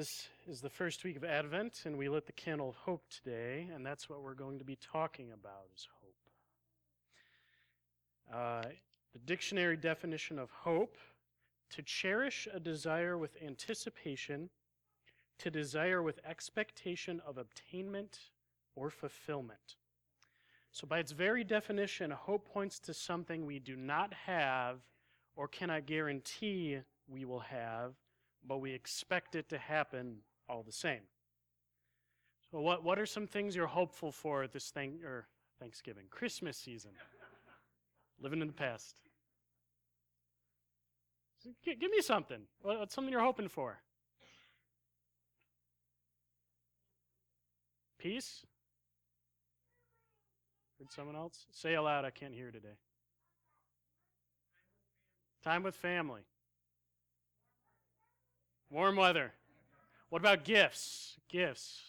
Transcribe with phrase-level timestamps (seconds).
[0.00, 3.68] This is the first week of Advent, and we lit the candle of hope today,
[3.74, 6.16] and that's what we're going to be talking about is hope.
[8.34, 8.68] Uh,
[9.12, 10.96] the dictionary definition of hope
[11.68, 14.48] to cherish a desire with anticipation,
[15.36, 18.20] to desire with expectation of obtainment
[18.76, 19.76] or fulfillment.
[20.72, 24.78] So, by its very definition, hope points to something we do not have
[25.36, 27.92] or cannot guarantee we will have
[28.46, 30.18] but we expect it to happen
[30.48, 31.02] all the same.
[32.50, 35.26] So, what, what are some things you're hopeful for this thing, or
[35.60, 36.90] Thanksgiving, Christmas season?
[38.20, 38.96] Living in the past.
[41.64, 42.40] Give me something.
[42.60, 43.78] What's something you're hoping for?
[47.98, 48.44] Peace?
[50.78, 51.46] Heard someone else?
[51.52, 52.76] Say aloud, I can't hear today.
[55.42, 56.22] Time with family.
[58.70, 59.32] Warm weather.
[60.10, 61.16] What about gifts?
[61.28, 61.80] Gifts.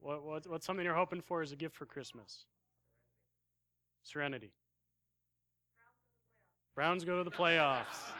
[0.00, 2.44] What, what, what's something you're hoping for as a gift for Christmas?
[4.02, 4.52] Serenity.
[6.74, 7.84] Browns go to the playoffs.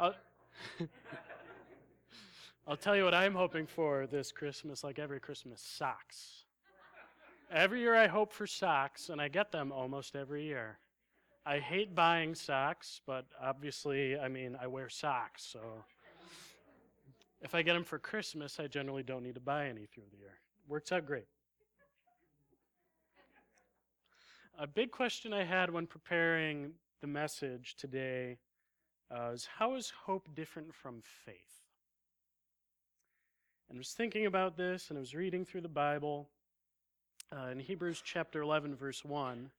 [0.00, 0.14] I'll,
[2.66, 6.44] I'll tell you what I'm hoping for this Christmas, like every Christmas socks.
[7.50, 10.78] Every year I hope for socks, and I get them almost every year.
[11.46, 15.60] I hate buying socks, but obviously, I mean, I wear socks, so
[17.40, 20.18] if I get them for Christmas, I generally don't need to buy any through the
[20.18, 20.38] year.
[20.68, 21.24] Works out great.
[24.58, 28.36] A big question I had when preparing the message today
[29.10, 31.64] uh, is how is hope different from faith?
[33.70, 36.28] And I was thinking about this and I was reading through the Bible.
[37.34, 39.50] Uh, in Hebrews chapter 11, verse 1,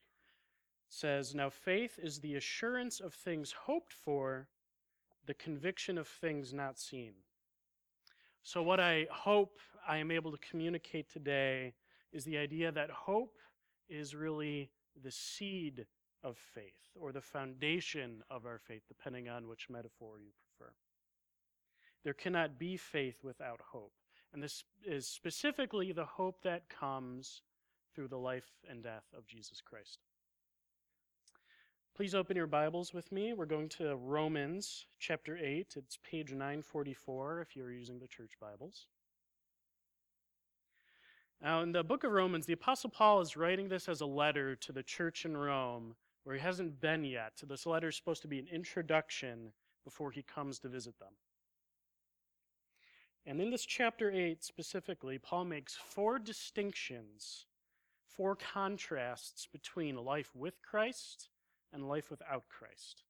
[0.92, 4.50] says, Now faith is the assurance of things hoped for,
[5.26, 7.14] the conviction of things not seen.
[8.44, 11.74] So, what I hope I am able to communicate today
[12.12, 13.38] is the idea that hope
[13.88, 14.70] is really
[15.02, 15.86] the seed
[16.24, 20.74] of faith or the foundation of our faith, depending on which metaphor you prefer.
[22.04, 23.94] There cannot be faith without hope.
[24.34, 27.44] And this is specifically the hope that comes
[27.94, 30.00] through the life and death of Jesus Christ.
[31.94, 33.34] Please open your Bibles with me.
[33.34, 35.74] We're going to Romans chapter 8.
[35.76, 38.88] It's page 944 if you're using the church Bibles.
[41.42, 44.56] Now, in the book of Romans, the Apostle Paul is writing this as a letter
[44.56, 47.34] to the church in Rome where he hasn't been yet.
[47.36, 49.52] So, this letter is supposed to be an introduction
[49.84, 51.14] before he comes to visit them.
[53.26, 57.48] And in this chapter 8 specifically, Paul makes four distinctions,
[58.08, 61.31] four contrasts between life with Christ
[61.74, 63.04] and life without Christ.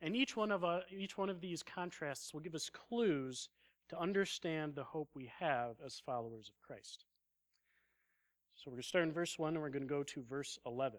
[0.00, 3.48] And each one of, uh, each one of these contrasts will give us clues
[3.88, 7.04] to understand the hope we have as followers of Christ.
[8.54, 10.58] So we're going to start in verse 1 and we're going to go to verse
[10.66, 10.98] 11.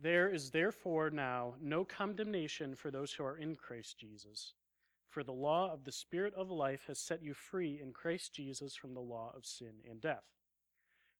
[0.00, 4.54] There is therefore now no condemnation for those who are in Christ Jesus.
[5.08, 8.76] For the law of the Spirit of life has set you free in Christ Jesus
[8.76, 10.24] from the law of sin and death.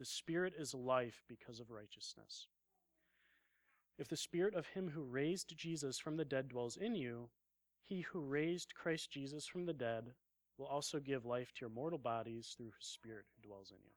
[0.00, 2.46] the Spirit is life because of righteousness.
[3.98, 7.28] If the Spirit of him who raised Jesus from the dead dwells in you,
[7.82, 10.14] he who raised Christ Jesus from the dead
[10.56, 13.92] will also give life to your mortal bodies through his Spirit who dwells in you.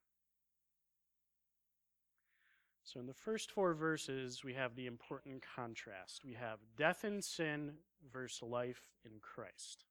[2.83, 6.25] So, in the first four verses, we have the important contrast.
[6.25, 7.75] We have death in sin
[8.11, 9.85] versus life in Christ.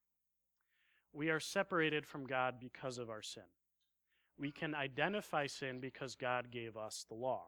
[1.15, 3.45] We are separated from God because of our sin.
[4.43, 7.45] We can identify sin because God gave us the law.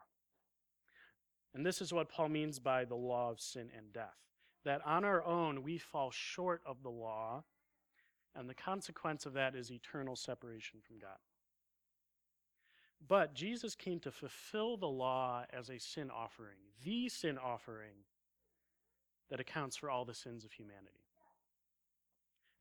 [1.52, 4.16] And this is what Paul means by the law of sin and death.
[4.64, 7.44] that on our own we fall short of the law,
[8.34, 11.18] and the consequence of that is eternal separation from God.
[13.06, 18.04] But Jesus came to fulfill the law as a sin offering, the sin offering
[19.30, 20.88] that accounts for all the sins of humanity.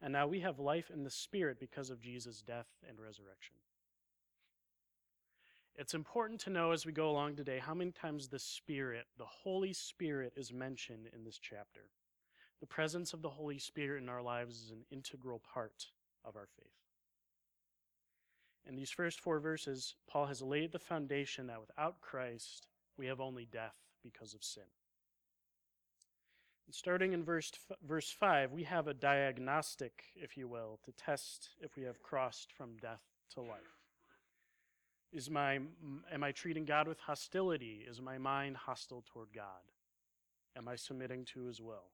[0.02, 3.56] And now we have life in the Spirit because of Jesus' death and resurrection.
[5.76, 9.26] It's important to know as we go along today how many times the Spirit, the
[9.26, 11.82] Holy Spirit, is mentioned in this chapter.
[12.60, 15.88] The presence of the Holy Spirit in our lives is an integral part
[16.24, 16.68] of our faith.
[18.68, 23.20] In these first four verses, Paul has laid the foundation that without Christ, we have
[23.20, 24.64] only death because of sin.
[26.68, 27.52] And starting in verse,
[27.86, 32.54] verse 5, we have a diagnostic, if you will, to test if we have crossed
[32.54, 33.02] from death
[33.34, 33.83] to life.
[35.14, 35.60] Is my,
[36.12, 37.86] am I treating God with hostility?
[37.88, 39.72] Is my mind hostile toward God?
[40.58, 41.92] Am I submitting to his will?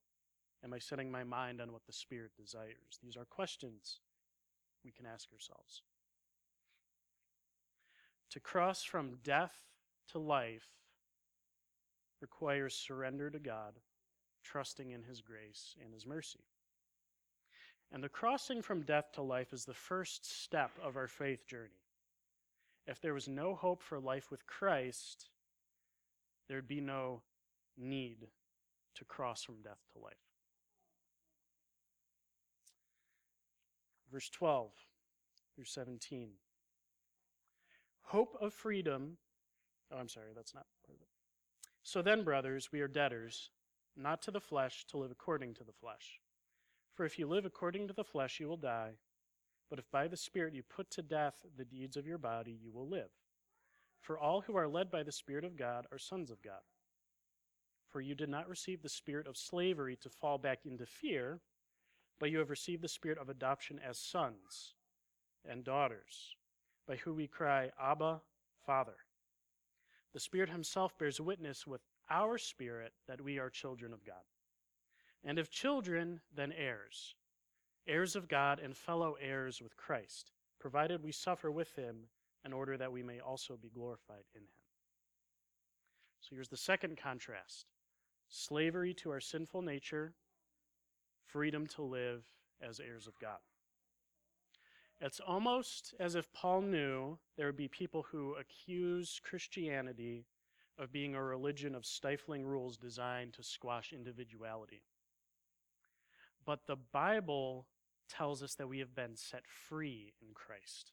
[0.64, 3.00] Am I setting my mind on what the Spirit desires?
[3.04, 4.00] These are questions
[4.84, 5.84] we can ask ourselves.
[8.32, 9.56] To cross from death
[10.12, 10.68] to life
[12.22, 13.76] requires surrender to God,
[14.44, 16.44] trusting in His grace and His mercy.
[17.92, 21.89] And the crossing from death to life is the first step of our faith journey.
[22.88, 25.30] If there was no hope for life with Christ,
[26.48, 27.22] there'd be no
[27.78, 28.28] need
[28.96, 30.14] to cross from death to life.
[34.12, 34.72] Verse 12
[35.56, 36.32] through 17.
[38.02, 39.18] Hope of freedom.
[39.92, 41.08] Oh, I'm sorry, that's not part of it.
[41.84, 43.52] So then, brothers, we are debtors,
[43.96, 46.20] not to the flesh, to live according to the flesh.
[46.96, 48.94] For if you live according to the flesh, you will die.
[49.70, 52.72] But if by the Spirit you put to death the deeds of your body, you
[52.72, 53.10] will live.
[54.02, 56.62] For all who are led by the Spirit of God are sons of God.
[57.90, 61.42] For you did not receive the spirit of slavery to fall back into fear,
[62.20, 64.76] but you have received the spirit of adoption as sons
[65.44, 66.36] and daughters,
[66.88, 68.22] by whom we cry, Abba,
[68.66, 68.98] Father.
[70.14, 74.24] The Spirit Himself bears witness with our spirit that we are children of God.
[75.24, 77.16] And if children, then heirs
[77.90, 82.08] heirs of God and fellow heirs with Christ, provided we suffer with him
[82.46, 84.48] in order that we may also be glorified in him.
[86.22, 87.66] So here's the second contrast
[88.30, 90.14] slavery to our sinful nature,
[91.26, 92.24] freedom to live
[92.62, 93.40] as heirs of God.
[95.02, 100.26] It's almost as if Paul knew there would be people who accuse Christianity
[100.78, 104.84] of being a religion of stifling rules designed to squash individuality.
[106.46, 107.66] But the Bible
[108.10, 110.92] tells us that we have been set free in Christ.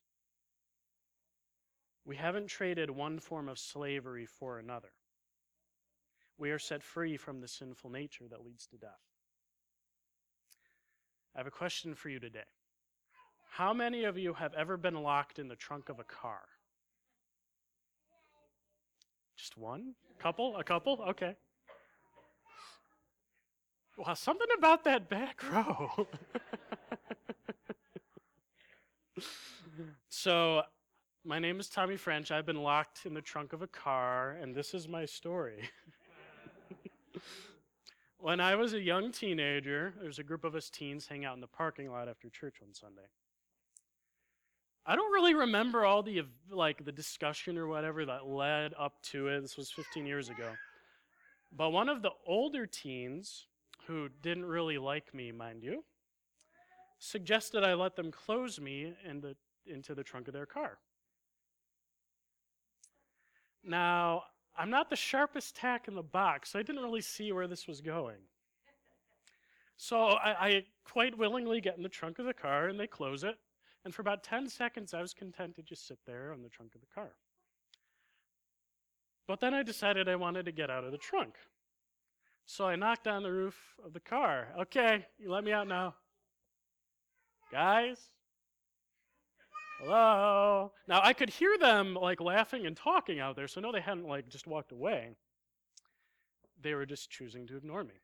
[2.05, 4.93] We haven't traded one form of slavery for another.
[6.39, 8.91] We are set free from the sinful nature that leads to death.
[11.35, 12.45] I have a question for you today.
[13.51, 16.43] How many of you have ever been locked in the trunk of a car?
[19.37, 19.95] Just one?
[20.19, 20.57] Couple?
[20.57, 21.01] A couple?
[21.09, 21.35] Okay.
[23.97, 26.07] Well, something about that back row.
[30.09, 30.63] so,
[31.25, 32.31] my name is Tommy French.
[32.31, 35.69] I've been locked in the trunk of a car, and this is my story.
[38.19, 41.35] when I was a young teenager, there was a group of us teens hang out
[41.35, 43.09] in the parking lot after church one Sunday.
[44.89, 49.27] I don't really remember all the like the discussion or whatever that led up to
[49.29, 49.41] it.
[49.41, 50.53] This was 15 years ago.
[51.51, 53.47] But one of the older teens
[53.87, 55.85] who didn't really like me, mind you,
[56.99, 60.79] suggested I let them close me in the, into the trunk of their car.
[63.65, 64.25] Now,
[64.57, 67.67] I'm not the sharpest tack in the box, so I didn't really see where this
[67.67, 68.17] was going.
[69.77, 73.25] So I, I, quite willingly get in the trunk of the car and they close
[73.25, 73.37] it.
[73.85, 76.75] And for about 10 seconds, I was content to just sit there on the trunk
[76.75, 77.11] of the car.
[79.29, 81.35] But then I decided I wanted to get out of the trunk.
[82.47, 84.49] So I knocked on the roof of the car.
[84.61, 85.95] Okay, you let me out now.
[87.53, 87.99] Guys?
[89.79, 90.73] Hello?
[90.89, 94.09] Now I could hear them like laughing and talking out there, so no, they hadn't
[94.09, 95.11] like just walked away.
[96.63, 98.01] They were just choosing to ignore me.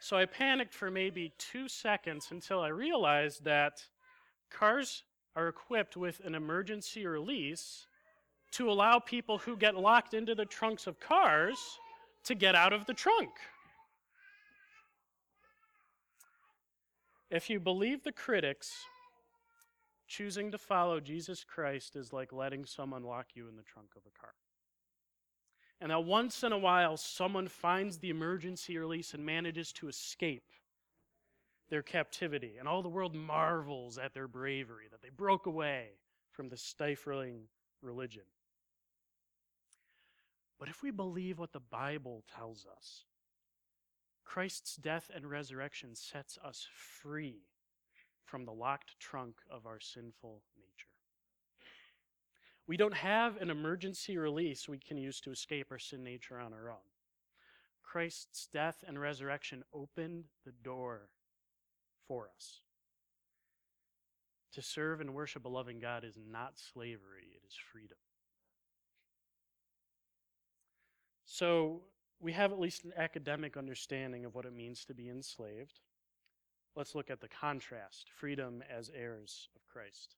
[0.00, 3.82] So I panicked for maybe two seconds until I realized that
[4.50, 7.86] cars are equipped with an emergency release
[8.52, 11.58] to allow people who get locked into the trunks of cars
[12.24, 13.30] to get out of the trunk.
[17.30, 18.84] If you believe the critics,
[20.16, 24.02] choosing to follow Jesus Christ is like letting someone lock you in the trunk of
[24.06, 24.34] a car.
[25.80, 30.44] and that once in a while someone finds the emergency release and manages to escape
[31.68, 32.56] their captivity.
[32.58, 35.88] And all the world marvels at their bravery, that they broke away
[36.30, 37.48] from the stifling
[37.82, 38.22] religion.
[40.60, 43.04] But if we believe what the Bible tells us,
[44.24, 47.42] Christ's death and resurrection sets us free
[48.24, 50.88] from the locked trunk of our sinful nature.
[52.66, 56.52] We don't have an emergency release we can use to escape our sin nature on
[56.52, 56.76] our own.
[57.82, 61.10] Christ's death and resurrection opened the door
[62.08, 62.60] for us.
[64.54, 67.98] To serve and worship a loving God is not slavery, it is freedom.
[71.24, 71.82] So,
[72.20, 75.80] we have at least an academic understanding of what it means to be enslaved.
[76.76, 80.16] Let's look at the contrast freedom as heirs of Christ.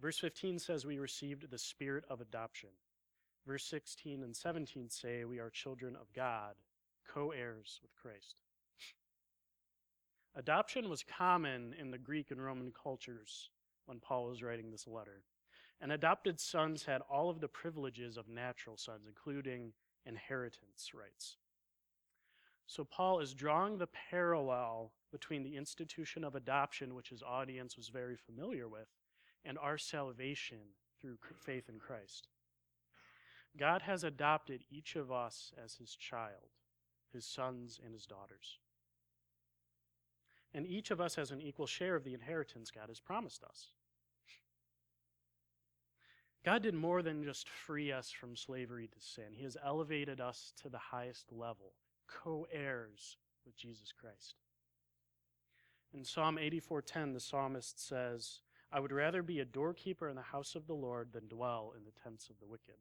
[0.00, 2.70] Verse 15 says we received the spirit of adoption.
[3.46, 6.54] Verse 16 and 17 say we are children of God,
[7.12, 8.34] co heirs with Christ.
[10.34, 13.50] Adoption was common in the Greek and Roman cultures
[13.86, 15.22] when Paul was writing this letter.
[15.80, 19.72] And adopted sons had all of the privileges of natural sons, including
[20.06, 21.36] inheritance rights.
[22.72, 27.88] So Paul is drawing the parallel between the institution of adoption, which his audience was
[27.88, 28.88] very familiar with,
[29.44, 30.56] and our salvation
[30.98, 32.28] through faith in Christ.
[33.58, 36.48] God has adopted each of us as his child,
[37.12, 38.56] his sons and his daughters.
[40.54, 43.68] And each of us has an equal share of the inheritance God has promised us.
[46.42, 49.34] God did more than just free us from slavery to sin.
[49.34, 51.74] He has elevated us to the highest level,
[52.22, 54.36] co heirs with Jesus Christ.
[55.92, 58.40] In Psalm 84:10, the psalmist says,
[58.72, 61.84] I would rather be a doorkeeper in the house of the Lord than dwell in
[61.84, 62.78] the tents of the wicked.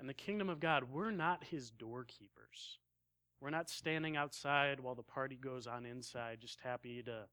[0.00, 2.78] In the kingdom of God, we're not his doorkeepers.
[3.40, 7.26] We're not standing outside while the party goes on inside, just happy to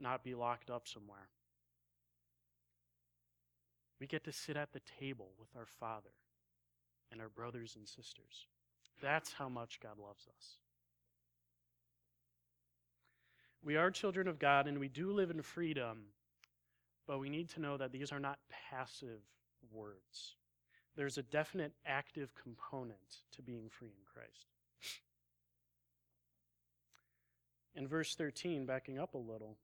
[0.00, 1.28] not be locked up somewhere.
[4.00, 6.14] We get to sit at the table with our Father
[7.12, 8.48] and our brothers and sisters.
[9.02, 10.56] That's how much God loves us.
[13.64, 16.04] We are children of God and we do live in freedom,
[17.06, 18.38] but we need to know that these are not
[18.70, 19.20] passive
[19.72, 20.36] words.
[20.96, 22.98] There's a definite active component
[23.36, 24.46] to being free in Christ.
[27.74, 29.56] In verse 13, backing up a little,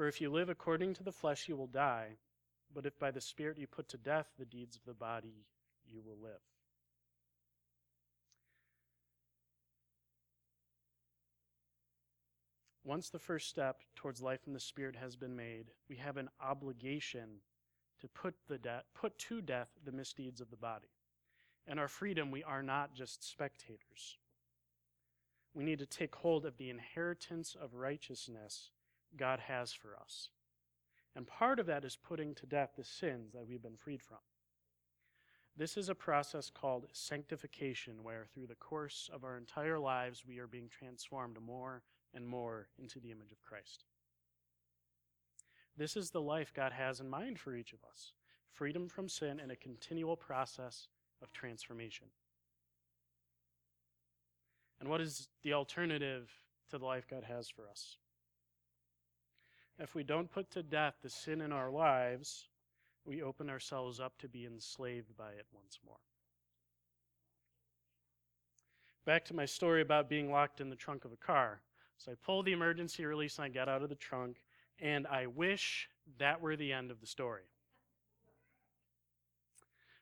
[0.00, 2.16] For if you live according to the flesh, you will die,
[2.74, 5.46] but if by the Spirit you put to death the deeds of the body,
[5.86, 6.40] you will live.
[12.84, 16.28] Once the first step towards life in the Spirit has been made, we have an
[16.44, 17.40] obligation
[18.00, 20.88] to put, the de- put to death the misdeeds of the body.
[21.66, 24.18] In our freedom, we are not just spectators.
[25.54, 28.70] We need to take hold of the inheritance of righteousness
[29.16, 30.30] God has for us.
[31.16, 34.18] And part of that is putting to death the sins that we've been freed from.
[35.56, 40.38] This is a process called sanctification, where through the course of our entire lives we
[40.38, 41.82] are being transformed more
[42.14, 43.84] and more into the image of Christ.
[45.76, 48.12] This is the life God has in mind for each of us
[48.52, 50.88] freedom from sin and a continual process
[51.22, 52.06] of transformation.
[54.80, 56.30] And what is the alternative
[56.70, 57.96] to the life God has for us?
[59.80, 62.48] If we don't put to death the sin in our lives,
[63.06, 65.96] we open ourselves up to be enslaved by it once more.
[69.06, 71.62] Back to my story about being locked in the trunk of a car.
[71.96, 74.42] So I pull the emergency release and I get out of the trunk,
[74.78, 77.44] and I wish that were the end of the story.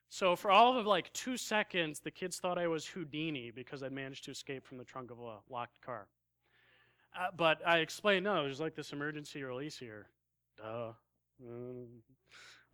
[0.09, 3.93] So for all of like two seconds, the kids thought I was Houdini because I'd
[3.93, 6.09] managed to escape from the trunk of a locked car.
[7.19, 10.07] Uh, but I explained, no, there's like this emergency release here.
[10.57, 10.93] Duh.
[11.45, 11.87] Mm.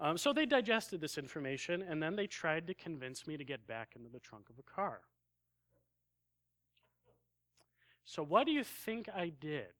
[0.00, 3.66] Um, so they digested this information, and then they tried to convince me to get
[3.66, 5.00] back into the trunk of a car.
[8.04, 9.72] So, what do you think I did?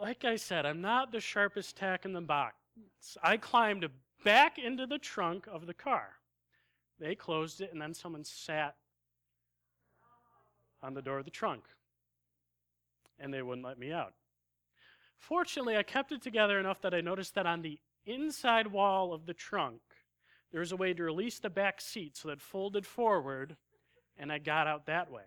[0.00, 2.56] Like I said, I'm not the sharpest tack in the box.
[3.22, 3.86] I climbed
[4.24, 6.14] back into the trunk of the car.
[6.98, 8.76] They closed it, and then someone sat
[10.82, 11.64] on the door of the trunk,
[13.18, 14.14] and they wouldn't let me out.
[15.18, 19.26] Fortunately, I kept it together enough that I noticed that on the inside wall of
[19.26, 19.80] the trunk,
[20.50, 23.56] there was a way to release the back seat so that folded forward,
[24.18, 25.22] and I got out that way.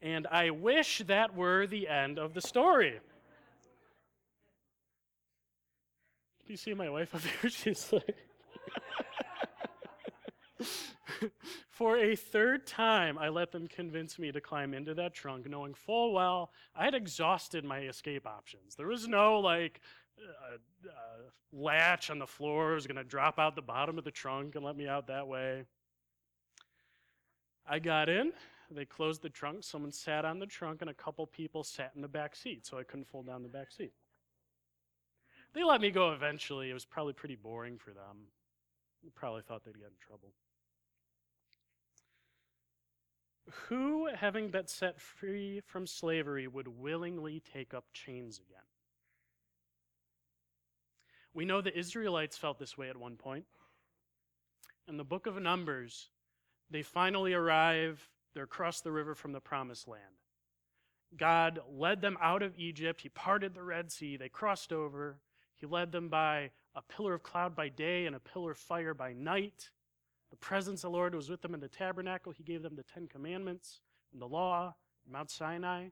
[0.00, 3.00] And I wish that were the end of the story.
[6.46, 7.50] Do you see my wife up here?
[7.50, 8.16] She's like.
[11.78, 15.74] For a third time, I let them convince me to climb into that trunk, knowing
[15.74, 18.74] full well I had exhausted my escape options.
[18.74, 19.80] There was no, like,
[20.18, 20.56] uh,
[20.88, 24.56] uh, latch on the floor was going to drop out the bottom of the trunk
[24.56, 25.66] and let me out that way.
[27.64, 28.32] I got in.
[28.72, 29.62] They closed the trunk.
[29.62, 32.76] Someone sat on the trunk, and a couple people sat in the back seat, so
[32.76, 33.92] I couldn't fold down the back seat.
[35.54, 36.70] They let me go eventually.
[36.70, 38.26] It was probably pretty boring for them.
[39.04, 40.32] They probably thought they'd get in trouble.
[43.68, 48.58] Who, having been set free from slavery, would willingly take up chains again?
[51.32, 53.44] We know the Israelites felt this way at one point.
[54.88, 56.08] In the book of Numbers,
[56.70, 60.02] they finally arrive, they're across the river from the promised land.
[61.16, 63.00] God led them out of Egypt.
[63.00, 64.16] He parted the Red Sea.
[64.16, 65.20] They crossed over.
[65.54, 68.94] He led them by a pillar of cloud by day and a pillar of fire
[68.94, 69.70] by night.
[70.30, 72.32] The presence of the Lord was with them in the tabernacle.
[72.32, 73.80] He gave them the Ten Commandments
[74.12, 74.74] and the law,
[75.10, 75.88] Mount Sinai.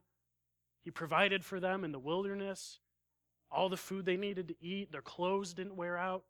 [0.83, 2.79] He provided for them in the wilderness
[3.51, 4.91] all the food they needed to eat.
[4.91, 6.23] Their clothes didn't wear out.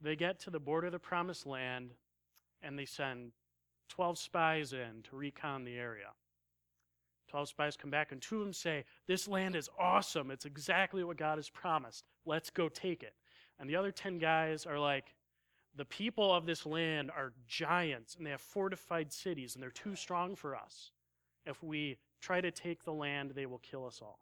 [0.00, 1.90] They get to the border of the promised land
[2.62, 3.32] and they send
[3.90, 6.08] 12 spies in to recon the area.
[7.28, 10.30] 12 spies come back, and two of them say, This land is awesome.
[10.32, 12.04] It's exactly what God has promised.
[12.26, 13.14] Let's go take it.
[13.58, 15.14] And the other 10 guys are like,
[15.80, 19.96] The people of this land are giants, and they have fortified cities, and they're too
[19.96, 20.92] strong for us.
[21.46, 24.20] If we try to take the land, they will kill us all.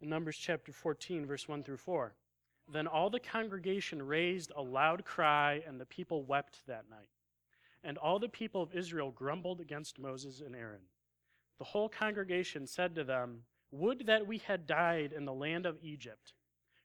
[0.00, 2.16] In Numbers chapter 14, verse 1 through 4.
[2.72, 7.10] Then all the congregation raised a loud cry, and the people wept that night.
[7.84, 10.88] And all the people of Israel grumbled against Moses and Aaron.
[11.58, 15.78] The whole congregation said to them, Would that we had died in the land of
[15.84, 16.32] Egypt,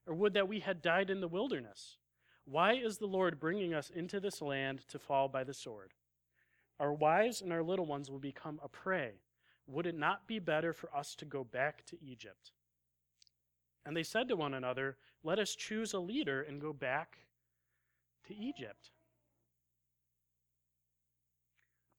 [0.06, 1.98] or would that we had died in the wilderness.
[2.46, 5.94] Why is the Lord bringing us into this land to fall by the sword?
[6.80, 9.22] Our wives and our little ones will become a prey.
[9.68, 12.52] Would it not be better for us to go back to Egypt?
[13.86, 17.20] And they said to one another, Let us choose a leader and go back
[18.28, 18.92] to Egypt.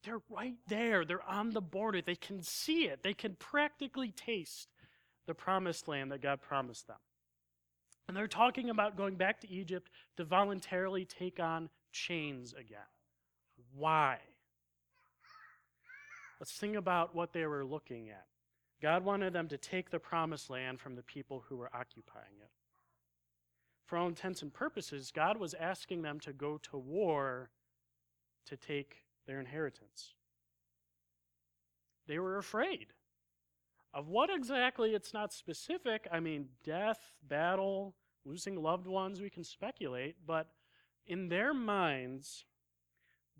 [0.04, 1.04] They're right there.
[1.04, 2.02] They're on the border.
[2.02, 3.02] They can see it.
[3.02, 4.68] They can practically taste
[5.26, 6.98] the promised land that God promised them.
[8.06, 12.80] And they're talking about going back to Egypt to voluntarily take on chains again.
[13.74, 14.18] Why?
[16.38, 18.26] Let's think about what they were looking at.
[18.82, 22.50] God wanted them to take the promised land from the people who were occupying it.
[23.86, 27.50] For all intents and purposes, God was asking them to go to war
[28.46, 30.14] to take their inheritance.
[32.06, 32.88] They were afraid.
[33.94, 36.08] Of what exactly, it's not specific.
[36.10, 40.48] I mean, death, battle, losing loved ones, we can speculate, but
[41.06, 42.44] in their minds,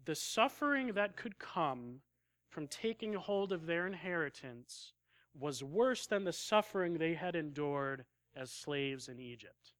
[0.04, 2.02] the suffering that could come
[2.50, 4.92] from taking hold of their inheritance
[5.36, 8.04] was worse than the suffering they had endured
[8.36, 9.72] as slaves in Egypt.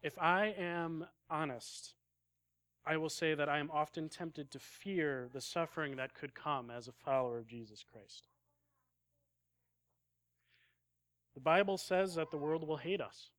[0.00, 1.94] If I am honest,
[2.84, 6.70] I will say that I am often tempted to fear the suffering that could come
[6.70, 8.26] as a follower of Jesus Christ.
[11.34, 13.30] The Bible says that the world will hate us.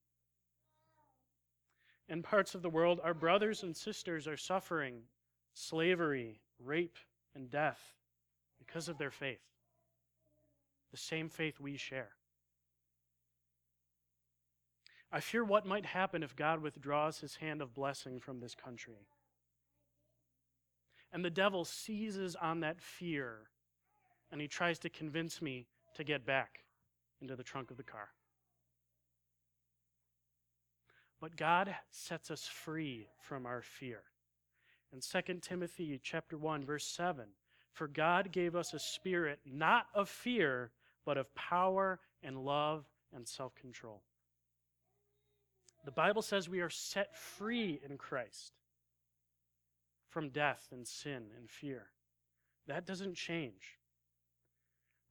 [2.08, 5.04] In parts of the world, our brothers and sisters are suffering
[5.54, 6.98] slavery, rape,
[7.36, 7.94] and death
[8.58, 9.44] because of their faith,
[10.92, 12.10] the same faith we share.
[15.12, 19.08] I fear what might happen if God withdraws his hand of blessing from this country.
[21.14, 23.38] And the devil seizes on that fear
[24.32, 26.64] and he tries to convince me to get back
[27.22, 28.10] into the trunk of the car.
[31.22, 34.02] But God sets us free from our fear.
[34.92, 37.26] In 2 Timothy chapter 1 verse 7,
[37.74, 40.72] for God gave us a spirit not of fear,
[41.06, 44.02] but of power and love and self-control.
[45.86, 48.54] The Bible says we are set free in Christ
[50.14, 51.88] from death and sin and fear.
[52.68, 53.80] That doesn't change.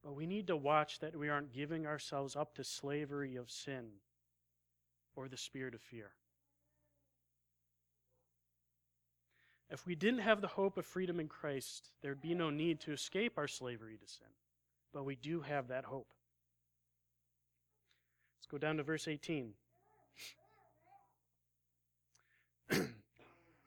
[0.01, 3.85] But we need to watch that we aren't giving ourselves up to slavery of sin
[5.13, 6.11] or the spirit of fear.
[9.69, 12.93] If we didn't have the hope of freedom in Christ, there'd be no need to
[12.93, 14.27] escape our slavery to sin.
[14.93, 16.13] But we do have that hope.
[18.37, 19.53] Let's go down to verse 18.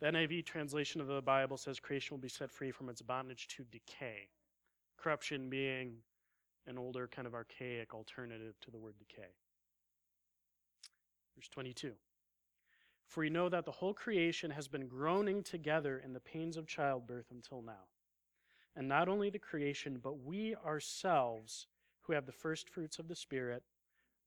[0.00, 3.48] The NIV translation of the Bible says creation will be set free from its bondage
[3.56, 4.28] to decay,
[4.98, 5.96] corruption being
[6.66, 9.30] an older, kind of archaic alternative to the word decay.
[11.34, 11.92] Verse 22.
[13.06, 16.66] For we know that the whole creation has been groaning together in the pains of
[16.66, 17.86] childbirth until now.
[18.74, 21.68] And not only the creation, but we ourselves,
[22.02, 23.62] who have the first fruits of the Spirit,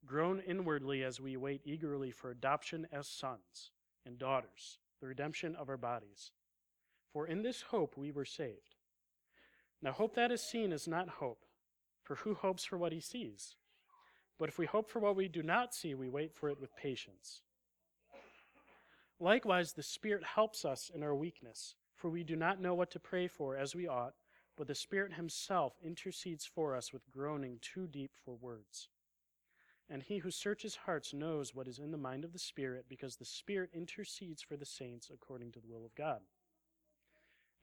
[0.06, 3.72] groan inwardly as we wait eagerly for adoption as sons
[4.06, 6.32] and daughters, the redemption of our bodies.
[7.12, 8.76] For in this hope we were saved.
[9.82, 11.46] Now, hope that is seen is not hope,
[12.04, 13.56] for who hopes for what he sees?
[14.38, 16.76] But if we hope for what we do not see, we wait for it with
[16.76, 17.42] patience.
[19.20, 23.00] Likewise, the Spirit helps us in our weakness, for we do not know what to
[23.00, 24.14] pray for as we ought,
[24.58, 28.90] but the Spirit Himself intercedes for us with groaning too deep for words.
[29.90, 33.16] And He who searches hearts knows what is in the mind of the Spirit, because
[33.16, 36.20] the Spirit intercedes for the saints according to the will of God.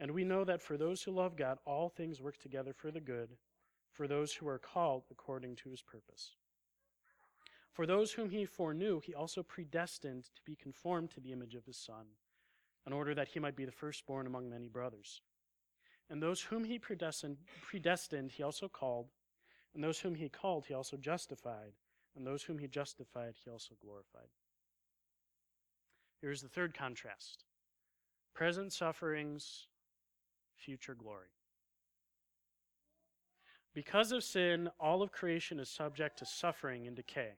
[0.01, 3.01] And we know that for those who love God, all things work together for the
[3.01, 3.37] good,
[3.93, 6.33] for those who are called according to His purpose.
[7.77, 11.67] For those whom he foreknew, he also predestined to be conformed to the image of
[11.67, 12.07] his Son,
[12.87, 15.21] in order that he might be the firstborn among many brothers.
[16.09, 19.11] And those whom he predestined, predestined, he also called.
[19.75, 21.73] And those whom he called, he also justified.
[22.17, 24.29] And those whom he justified, he also glorified.
[26.21, 27.45] Here's the third contrast
[28.35, 29.69] present sufferings,
[30.57, 31.29] future glory.
[33.75, 37.33] Because of sin, all of creation is subject to suffering and decay.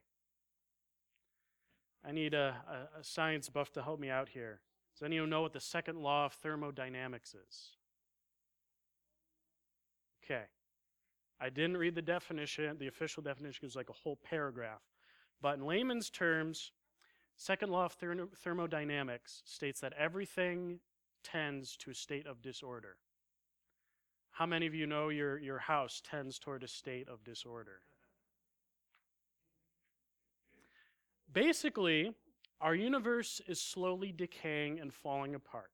[2.05, 4.61] I need a, a, a, science buff to help me out here.
[4.97, 7.71] Does anyone know what the second law of thermodynamics is?
[10.23, 10.43] Okay.
[11.41, 12.77] I didn't read the definition.
[12.77, 14.81] The official definition is like a whole paragraph.
[15.41, 16.71] But in layman's terms,
[17.37, 17.95] second law of
[18.35, 20.79] thermodynamics states that everything
[21.23, 22.97] tends to a state of disorder.
[24.31, 27.81] How many of you know your, your house tends toward a state of disorder?
[31.31, 32.13] Basically,
[32.61, 35.71] our universe is slowly decaying and falling apart.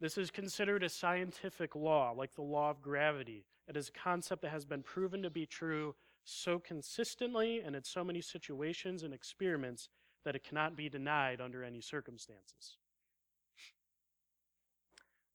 [0.00, 3.46] This is considered a scientific law, like the law of gravity.
[3.68, 7.84] It is a concept that has been proven to be true so consistently and in
[7.84, 9.88] so many situations and experiments
[10.24, 12.78] that it cannot be denied under any circumstances.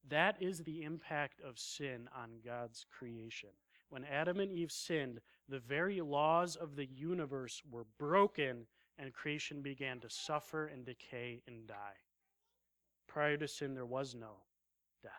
[0.08, 3.50] That is the impact of sin on God's creation.
[3.89, 8.65] When Adam and Eve sinned, the very laws of the universe were broken
[8.98, 11.98] and creation began to suffer and decay and die.
[13.08, 14.44] Prior to sin, there was no
[15.02, 15.12] death.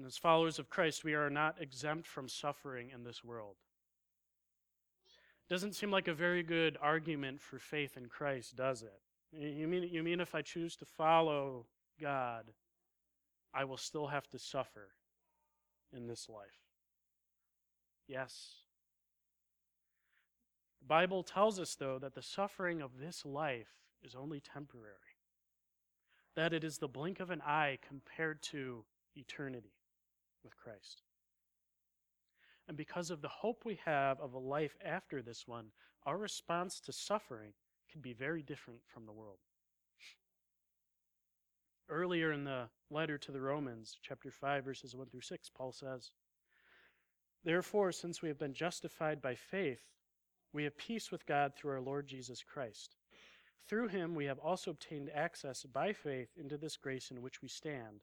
[0.00, 3.56] And as followers of Christ, we are not exempt from suffering in this world.
[5.46, 8.98] Doesn't seem like a very good argument for faith in Christ, does it?
[9.30, 11.66] You mean, you mean if I choose to follow
[12.00, 12.46] God,
[13.52, 14.88] I will still have to suffer
[15.94, 16.64] in this life.
[18.08, 18.54] Yes.
[20.80, 25.18] The Bible tells us, though, that the suffering of this life is only temporary,
[26.36, 29.74] that it is the blink of an eye compared to eternity
[30.44, 31.02] with Christ.
[32.68, 35.66] And because of the hope we have of a life after this one,
[36.06, 37.52] our response to suffering
[37.90, 39.38] can be very different from the world.
[41.88, 46.12] Earlier in the letter to the Romans, chapter 5, verses 1 through 6, Paul says,
[47.42, 49.82] Therefore, since we have been justified by faith,
[50.52, 52.96] we have peace with God through our Lord Jesus Christ.
[53.68, 57.48] Through him we have also obtained access by faith into this grace in which we
[57.48, 58.02] stand,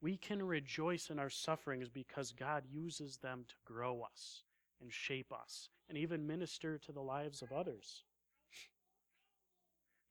[0.00, 4.42] We can rejoice in our sufferings because God uses them to grow us
[4.80, 8.04] and shape us and even minister to the lives of others.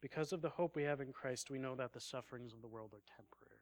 [0.02, 2.68] Because of the hope we have in Christ, we know that the sufferings of the
[2.68, 3.58] world are temporary.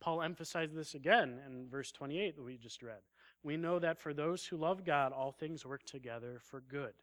[0.00, 3.00] Paul emphasized this again in verse 28 that we just read.
[3.42, 6.94] we know that for those who love God, all things work together for good,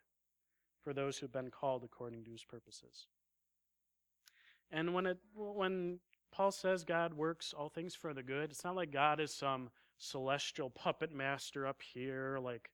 [0.81, 3.07] for those who've been called according to his purposes.
[4.71, 5.99] And when it when
[6.31, 9.69] Paul says God works all things for the good, it's not like God is some
[9.97, 12.69] celestial puppet master up here, like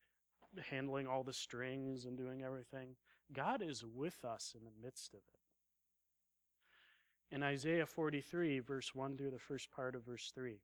[0.70, 2.89] handling all the strings and doing everything.
[3.34, 7.36] God is with us in the midst of it.
[7.36, 10.62] In Isaiah 43, verse 1 through the first part of verse 3.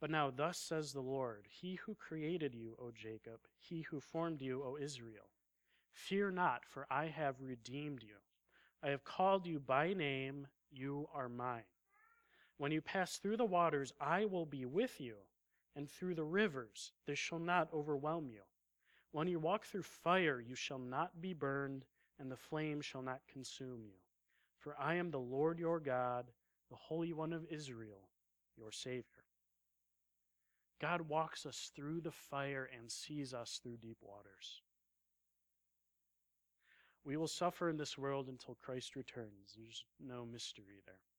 [0.00, 4.42] But now, thus says the Lord, He who created you, O Jacob, He who formed
[4.42, 5.28] you, O Israel.
[5.92, 8.16] Fear not, for I have redeemed you.
[8.82, 11.64] I have called you by name, you are mine.
[12.60, 15.14] When you pass through the waters, I will be with you,
[15.74, 18.42] and through the rivers, they shall not overwhelm you.
[19.12, 21.86] When you walk through fire, you shall not be burned,
[22.18, 23.96] and the flame shall not consume you.
[24.58, 26.26] For I am the Lord your God,
[26.68, 28.10] the Holy One of Israel,
[28.58, 29.24] your Savior.
[30.82, 34.60] God walks us through the fire and sees us through deep waters.
[37.06, 39.56] We will suffer in this world until Christ returns.
[39.56, 41.09] There's no mystery there.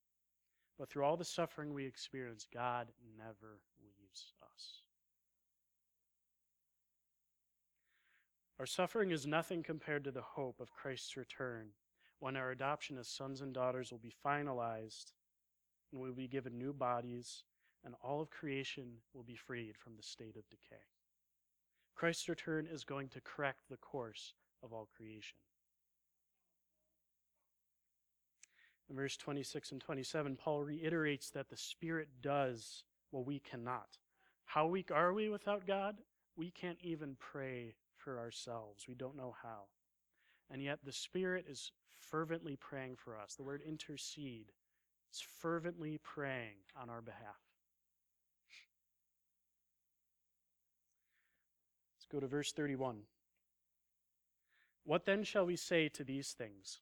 [0.77, 4.81] But through all the suffering we experience, God never leaves us.
[8.60, 11.69] Our suffering is nothing compared to the hope of Christ's return
[12.19, 15.13] when our adoption as sons and daughters will be finalized
[15.91, 17.43] and we will be given new bodies
[17.84, 20.84] and all of creation will be freed from the state of decay.
[21.95, 25.38] Christ's return is going to correct the course of all creation.
[28.91, 33.97] In verse 26 and 27, Paul reiterates that the Spirit does what we cannot.
[34.43, 35.95] How weak are we without God?
[36.36, 38.89] We can't even pray for ourselves.
[38.89, 39.67] We don't know how.
[40.49, 43.36] And yet the Spirit is fervently praying for us.
[43.36, 44.51] The word intercede
[45.10, 47.39] is fervently praying on our behalf.
[51.95, 53.04] Let's go to verse 31.
[54.84, 56.82] What then shall we say to these things?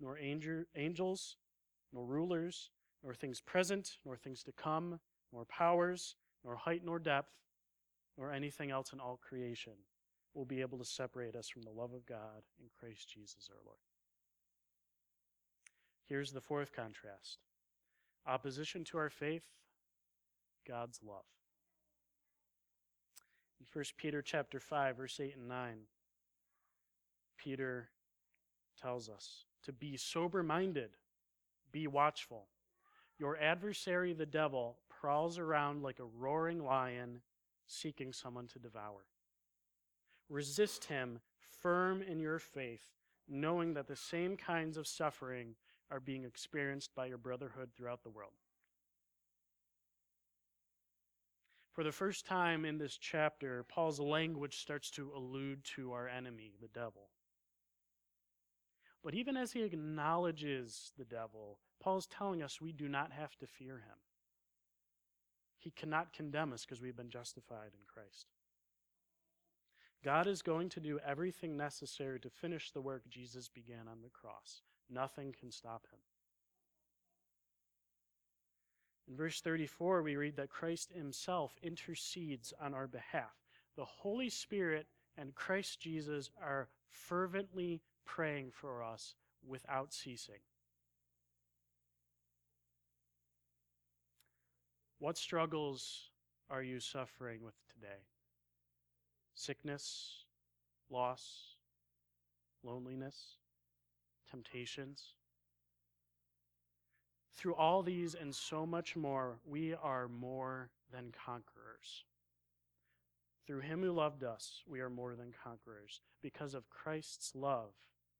[0.00, 1.36] nor angels,
[1.92, 2.70] nor rulers,
[3.02, 5.00] nor things present, nor things to come,
[5.32, 7.32] nor powers, nor height, nor depth,
[8.18, 9.72] nor anything else in all creation
[10.34, 13.58] will be able to separate us from the love of God in Christ Jesus our
[13.64, 13.78] Lord.
[16.08, 17.38] Here's the fourth contrast
[18.26, 19.44] opposition to our faith,
[20.66, 21.24] God's love.
[23.60, 25.76] In 1 Peter chapter 5 verse 8 and 9,
[27.38, 27.88] Peter
[28.80, 30.90] tells us to be sober minded,
[31.72, 32.46] be watchful.
[33.18, 37.20] Your adversary, the devil, prowls around like a roaring lion
[37.66, 39.04] seeking someone to devour.
[40.28, 41.20] Resist him
[41.62, 42.86] firm in your faith,
[43.28, 45.54] knowing that the same kinds of suffering
[45.90, 48.32] are being experienced by your brotherhood throughout the world.
[51.72, 56.52] For the first time in this chapter, Paul's language starts to allude to our enemy,
[56.60, 57.10] the devil.
[59.06, 63.36] But even as he acknowledges the devil, Paul is telling us we do not have
[63.36, 63.98] to fear him.
[65.60, 68.26] He cannot condemn us because we've been justified in Christ.
[70.04, 74.10] God is going to do everything necessary to finish the work Jesus began on the
[74.10, 74.62] cross.
[74.90, 76.00] Nothing can stop him.
[79.08, 83.36] In verse 34, we read that Christ himself intercedes on our behalf.
[83.76, 89.14] The Holy Spirit and Christ Jesus are fervently praying for us
[89.46, 90.40] without ceasing.
[94.98, 96.10] What struggles
[96.50, 98.04] are you suffering with today?
[99.34, 100.24] Sickness,
[100.90, 101.56] loss,
[102.64, 103.38] loneliness,
[104.30, 105.14] temptations?
[107.34, 112.04] Through all these and so much more, we are more than conquerors
[113.46, 116.00] Through him who loved us, we are more than conquerors.
[116.22, 117.72] Because of Christ's love,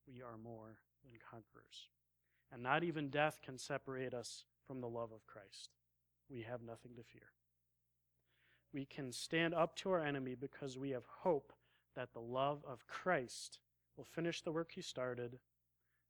[0.07, 1.88] we are more than conquerors.
[2.53, 5.71] And not even death can separate us from the love of Christ.
[6.31, 7.31] We have nothing to fear.
[8.73, 11.53] We can stand up to our enemy because we have hope
[11.95, 13.59] that the love of Christ
[13.97, 15.38] will finish the work he started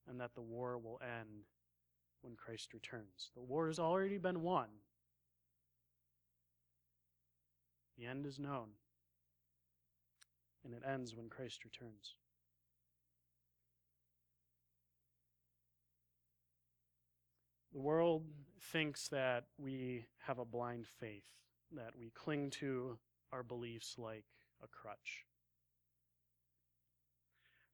[0.09, 1.45] and that the war will end
[2.23, 3.31] when Christ returns.
[3.35, 4.67] The war has already been won.
[7.99, 8.69] The end is known,
[10.65, 12.15] and it ends when Christ returns.
[17.77, 18.25] The world
[18.73, 21.27] thinks that we have a blind faith,
[21.73, 22.97] that we cling to
[23.33, 24.25] our beliefs like
[24.65, 25.27] a crutch.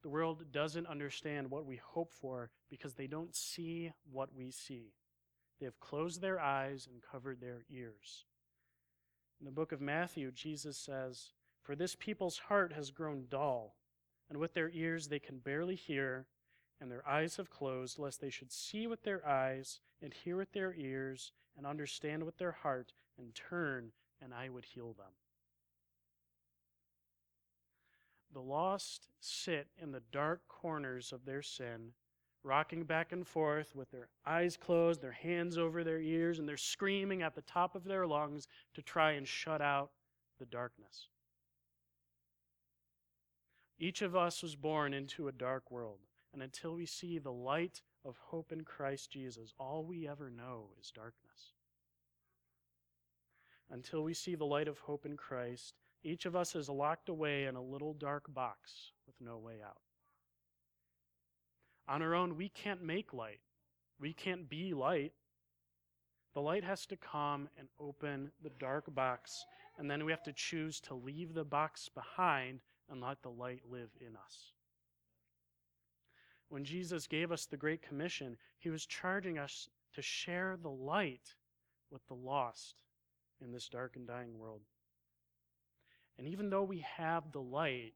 [0.02, 4.92] The world doesn't understand what we hope for because they don't see what we see.
[5.60, 8.24] They have closed their eyes and covered their ears.
[9.38, 11.28] In the book of Matthew, Jesus says,
[11.62, 13.76] For this people's heart has grown dull,
[14.28, 16.26] and with their ears they can barely hear,
[16.82, 20.52] and their eyes have closed, lest they should see with their eyes, and hear with
[20.52, 25.12] their ears, and understand with their heart, and turn, and I would heal them.
[28.34, 31.92] The lost sit in the dark corners of their sin,
[32.42, 36.56] rocking back and forth with their eyes closed, their hands over their ears, and they're
[36.56, 39.92] screaming at the top of their lungs to try and shut out
[40.40, 41.06] the darkness.
[43.78, 46.00] Each of us was born into a dark world,
[46.32, 50.70] and until we see the light of hope in Christ Jesus, all we ever know
[50.80, 51.52] is darkness.
[53.70, 57.44] Until we see the light of hope in Christ, each of us is locked away
[57.44, 59.80] in a little dark box with no way out.
[61.88, 63.40] On our own, we can't make light.
[64.00, 65.12] We can't be light.
[66.34, 69.44] The light has to come and open the dark box,
[69.78, 73.62] and then we have to choose to leave the box behind and let the light
[73.70, 74.52] live in us.
[76.52, 81.34] When Jesus gave us the Great Commission, he was charging us to share the light
[81.90, 82.74] with the lost
[83.40, 84.60] in this dark and dying world.
[86.18, 87.94] And even though we have the light,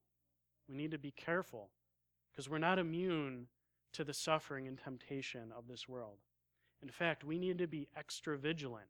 [0.71, 1.69] we need to be careful
[2.33, 3.49] because we're not immune
[3.93, 6.17] to the suffering and temptation of this world.
[6.81, 8.89] In fact, we need to be extra vigilant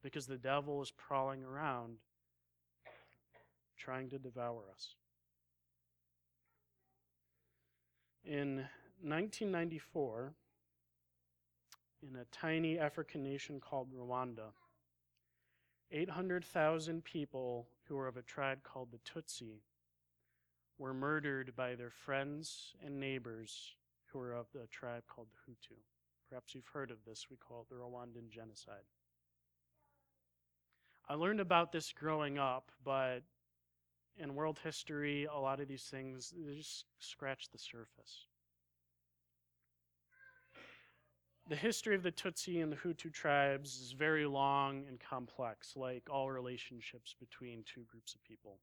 [0.00, 1.96] because the devil is prowling around
[3.76, 4.94] trying to devour us.
[8.24, 8.64] In
[9.02, 10.32] 1994,
[12.02, 14.52] in a tiny African nation called Rwanda,
[15.90, 19.62] 800,000 people who were of a tribe called the Tutsi
[20.78, 23.74] were murdered by their friends and neighbors
[24.06, 25.76] who were of the tribe called the Hutu.
[26.28, 27.26] Perhaps you've heard of this.
[27.30, 28.84] We call it the Rwandan genocide.
[31.08, 33.22] I learned about this growing up, but
[34.18, 38.26] in world history, a lot of these things just scratch the surface.
[41.48, 46.06] The history of the Tutsi and the Hutu tribes is very long and complex, like
[46.10, 48.58] all relationships between two groups of people.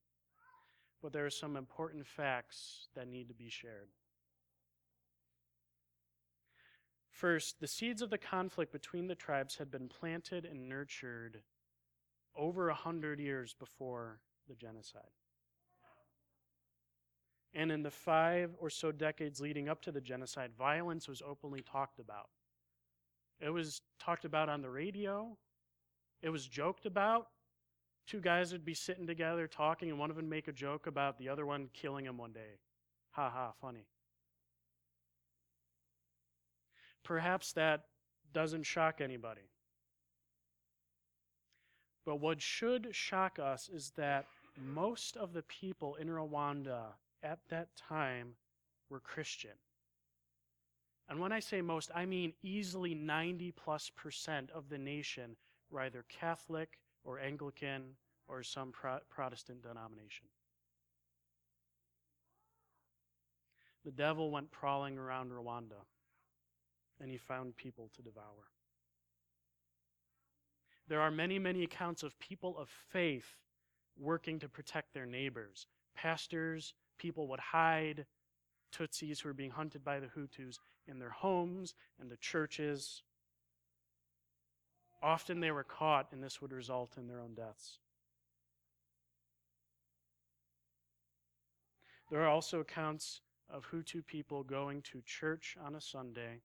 [1.02, 3.90] But there are some important facts that need to be shared.
[7.10, 11.42] First, the seeds of the conflict between the tribes had been planted and nurtured
[12.36, 15.02] over a hundred years before the genocide.
[17.56, 21.62] And in the five or so decades leading up to the genocide, violence was openly
[21.62, 22.30] talked about.
[23.40, 25.38] It was talked about on the radio.
[26.22, 27.28] It was joked about.
[28.08, 31.18] Two guys would be sitting together talking, and one of them make a joke about
[31.18, 32.60] the other one killing him one day.
[33.12, 33.88] Ha ha, funny.
[37.04, 37.86] Perhaps that
[38.34, 39.50] doesn't shock anybody.
[42.06, 44.26] But what should shock us is that
[44.58, 48.36] most of the people in Rwanda at that time
[48.90, 49.52] were Christian.
[51.08, 55.36] And when I say most, I mean easily 90 plus percent of the nation
[55.70, 57.96] were either Catholic or Anglican
[58.28, 60.28] or some Pro- Protestant denomination.
[63.84, 65.86] The devil went prowling around Rwanda
[67.00, 68.50] and he found people to devour.
[70.88, 73.36] There are many, many accounts of people of faith
[73.98, 75.68] working to protect their neighbors.
[75.96, 78.06] Pastors, people would hide
[78.76, 83.04] Tutsis who were being hunted by the Hutus in their homes and the churches.
[85.02, 87.80] Often they were caught, and this would result in their own deaths.
[92.12, 96.42] There are also accounts of Hutu people going to church on a Sunday,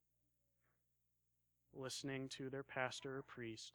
[1.75, 3.73] listening to their pastor or priest,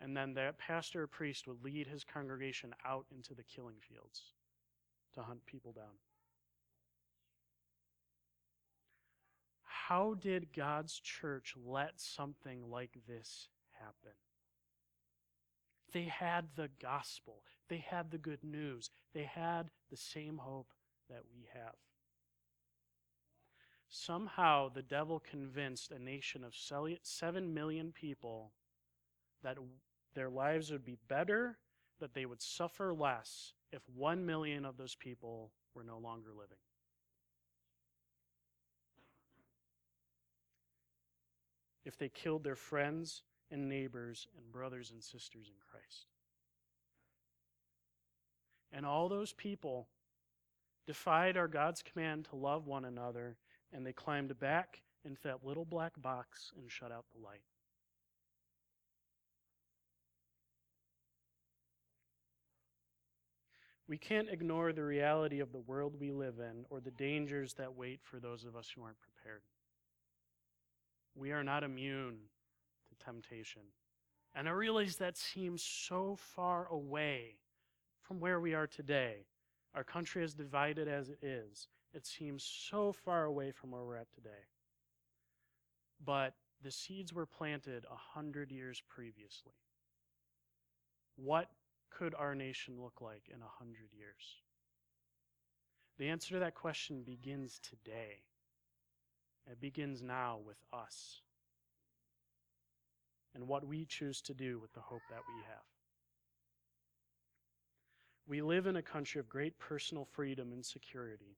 [0.00, 4.34] and then that pastor or priest would lead his congregation out into the killing fields
[5.14, 5.96] to hunt people down.
[9.88, 14.16] How did God's church let something like this happen?
[15.92, 20.72] They had the gospel, they had the good news, they had the same hope
[21.08, 21.76] that we have.
[23.88, 28.50] Somehow the devil convinced a nation of 7 million people
[29.44, 29.56] that
[30.16, 31.58] their lives would be better,
[32.00, 36.58] that they would suffer less if 1 million of those people were no longer living.
[41.86, 46.06] If they killed their friends and neighbors and brothers and sisters in Christ.
[48.72, 49.86] And all those people
[50.86, 53.36] defied our God's command to love one another,
[53.72, 57.42] and they climbed back into that little black box and shut out the light.
[63.88, 67.76] We can't ignore the reality of the world we live in or the dangers that
[67.76, 69.42] wait for those of us who aren't prepared.
[71.16, 72.18] We are not immune
[72.88, 73.62] to temptation.
[74.34, 77.36] And I realize that seems so far away
[78.02, 79.24] from where we are today.
[79.74, 81.68] Our country is divided as it is.
[81.94, 84.44] It seems so far away from where we're at today.
[86.04, 89.54] But the seeds were planted a hundred years previously.
[91.16, 91.48] What
[91.90, 94.42] could our nation look like in a hundred years?
[95.98, 98.20] The answer to that question begins today.
[99.50, 101.20] It begins now with us
[103.34, 105.62] and what we choose to do with the hope that we have.
[108.26, 111.36] We live in a country of great personal freedom and security.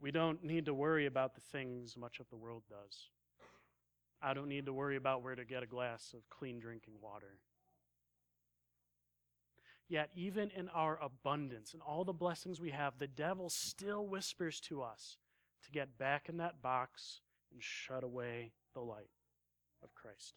[0.00, 3.08] We don't need to worry about the things much of the world does.
[4.22, 7.38] I don't need to worry about where to get a glass of clean drinking water.
[9.88, 14.60] Yet, even in our abundance and all the blessings we have, the devil still whispers
[14.60, 15.16] to us
[15.66, 17.20] to get back in that box
[17.52, 19.10] and shut away the light
[19.82, 20.34] of Christ.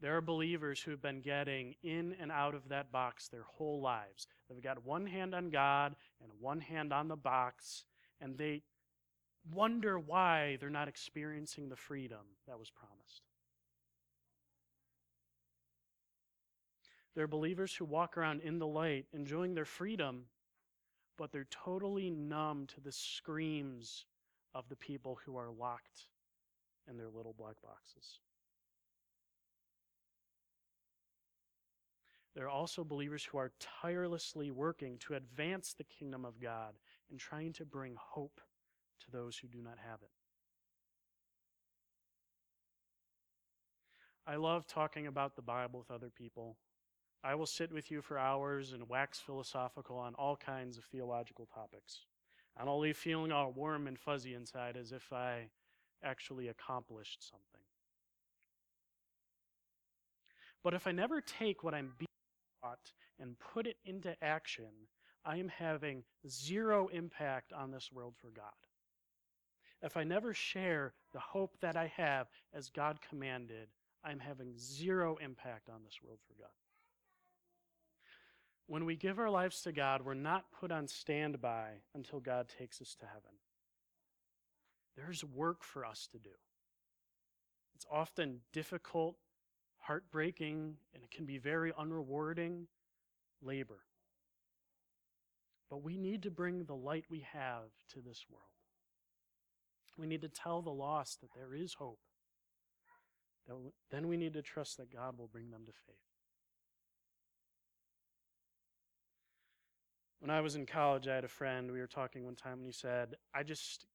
[0.00, 3.80] There are believers who have been getting in and out of that box their whole
[3.80, 4.26] lives.
[4.48, 7.84] They've got one hand on God and one hand on the box,
[8.20, 8.62] and they
[9.52, 13.22] wonder why they're not experiencing the freedom that was promised.
[17.14, 20.24] There are believers who walk around in the light, enjoying their freedom,
[21.16, 24.04] but they're totally numb to the screams
[24.54, 26.08] of the people who are locked
[26.88, 28.20] in their little black boxes.
[32.34, 36.74] There are also believers who are tirelessly working to advance the kingdom of God
[37.10, 38.42] and trying to bring hope
[39.00, 40.10] to those who do not have it.
[44.26, 46.58] I love talking about the Bible with other people.
[47.24, 51.46] I will sit with you for hours and wax philosophical on all kinds of theological
[51.46, 52.00] topics.
[52.58, 55.48] And I'll leave feeling all warm and fuzzy inside as if I
[56.02, 57.60] actually accomplished something.
[60.62, 62.08] But if I never take what I'm being
[62.62, 64.88] taught and put it into action,
[65.24, 68.46] I am having zero impact on this world for God.
[69.82, 73.68] If I never share the hope that I have as God commanded,
[74.04, 76.50] I'm having zero impact on this world for God.
[78.68, 82.80] When we give our lives to God, we're not put on standby until God takes
[82.80, 83.38] us to heaven.
[84.96, 86.30] There's work for us to do.
[87.76, 89.16] It's often difficult,
[89.78, 92.64] heartbreaking, and it can be very unrewarding
[93.40, 93.80] labor.
[95.70, 98.44] But we need to bring the light we have to this world.
[99.98, 102.00] We need to tell the lost that there is hope.
[103.90, 105.96] Then we need to trust that God will bring them to faith.
[110.26, 112.66] When I was in college, I had a friend, we were talking one time, and
[112.66, 113.86] he said, I just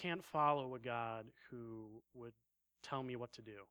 [0.00, 2.34] can't follow a God who would
[2.84, 3.66] tell me what to do.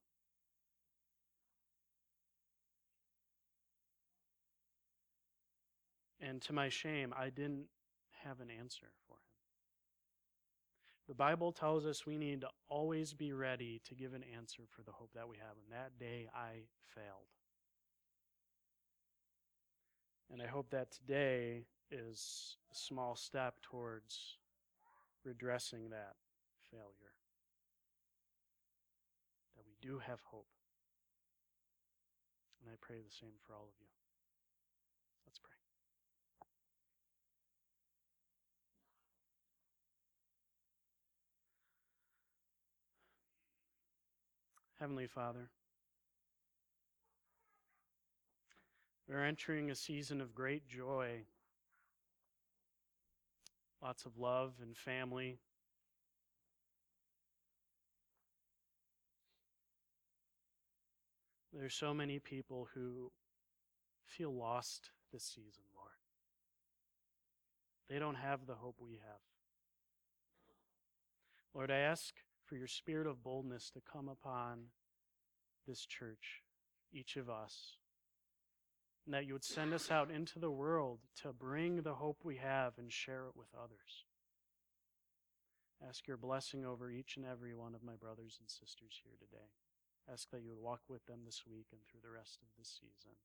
[6.20, 7.68] And to my shame, I didn't
[8.26, 9.32] have an answer for him.
[11.08, 14.82] The Bible tells us we need to always be ready to give an answer for
[14.82, 15.56] the hope that we have.
[15.64, 17.30] And that day I failed.
[20.30, 24.38] And I hope that today is a small step towards
[25.24, 26.16] redressing that
[26.72, 27.14] failure.
[29.56, 30.48] That we do have hope.
[32.62, 33.88] And I pray the same for all of you.
[35.26, 35.52] Let's pray.
[44.80, 45.50] Heavenly Father,
[49.12, 51.24] We're entering a season of great joy,
[53.82, 55.40] lots of love and family.
[61.54, 63.12] There's so many people who
[64.06, 65.92] feel lost this season, Lord.
[67.90, 69.20] They don't have the hope we have.
[71.54, 72.14] Lord, I ask
[72.46, 74.60] for your spirit of boldness to come upon
[75.68, 76.44] this church,
[76.94, 77.78] each of us,
[79.06, 82.38] and that you would send us out into the world to bring the hope we
[82.38, 84.06] have and share it with others.
[85.88, 89.50] Ask your blessing over each and every one of my brothers and sisters here today.
[90.12, 92.70] Ask that you would walk with them this week and through the rest of this
[92.70, 93.18] season.